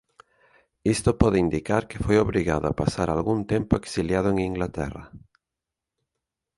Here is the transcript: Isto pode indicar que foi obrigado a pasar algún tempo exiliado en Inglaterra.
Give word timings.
Isto 0.95 1.09
pode 1.21 1.37
indicar 1.45 1.81
que 1.89 2.01
foi 2.05 2.17
obrigado 2.19 2.65
a 2.67 2.77
pasar 2.81 3.07
algún 3.11 3.39
tempo 3.53 3.73
exiliado 3.77 4.27
en 4.33 4.37
Inglaterra. 4.49 5.03